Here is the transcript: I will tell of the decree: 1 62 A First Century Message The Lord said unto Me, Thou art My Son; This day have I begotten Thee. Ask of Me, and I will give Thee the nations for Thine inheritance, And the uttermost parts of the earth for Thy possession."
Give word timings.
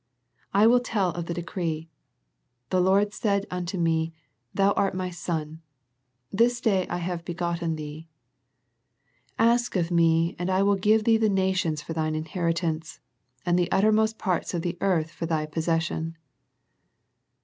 I 0.51 0.65
will 0.65 0.79
tell 0.79 1.09
of 1.11 1.27
the 1.27 1.33
decree: 1.35 1.91
1 2.71 2.81
62 2.81 2.87
A 2.87 3.05
First 3.05 3.21
Century 3.21 3.35
Message 3.35 3.45
The 3.45 3.51
Lord 3.51 3.53
said 3.53 3.55
unto 3.55 3.77
Me, 3.77 4.13
Thou 4.55 4.71
art 4.71 4.95
My 4.95 5.09
Son; 5.11 5.61
This 6.31 6.59
day 6.59 6.87
have 6.89 7.19
I 7.19 7.21
begotten 7.21 7.75
Thee. 7.75 8.07
Ask 9.37 9.75
of 9.75 9.91
Me, 9.91 10.35
and 10.39 10.49
I 10.49 10.63
will 10.63 10.75
give 10.77 11.03
Thee 11.03 11.17
the 11.17 11.29
nations 11.29 11.83
for 11.83 11.93
Thine 11.93 12.15
inheritance, 12.15 12.99
And 13.45 13.59
the 13.59 13.71
uttermost 13.71 14.17
parts 14.17 14.55
of 14.55 14.63
the 14.63 14.75
earth 14.81 15.11
for 15.11 15.27
Thy 15.27 15.45
possession." 15.45 16.17